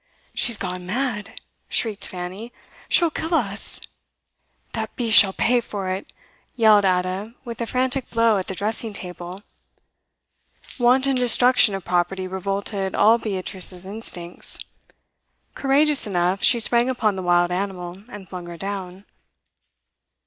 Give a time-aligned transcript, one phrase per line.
[0.33, 1.39] 'She's gone mad!'
[1.69, 2.51] shrieked Fanny.
[2.89, 3.79] 'She'll kill us!'
[4.73, 6.11] 'That beast shall pay for it!'
[6.55, 9.43] yelled Ada, with a frantic blow at the dressing table.
[10.79, 14.57] Wanton destruction of property revolted all Beatrice's instincts.
[15.53, 19.05] Courageous enough, she sprang upon the wild animal, and flung her down.